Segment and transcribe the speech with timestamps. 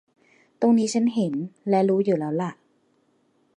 [0.61, 1.33] ตรงนี้ฉันเห็น
[1.69, 2.51] และรู้อยู่แล้วหละ